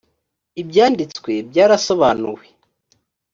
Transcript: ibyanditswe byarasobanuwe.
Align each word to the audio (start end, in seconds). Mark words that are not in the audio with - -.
ibyanditswe 0.61 1.31
byarasobanuwe. 1.49 2.45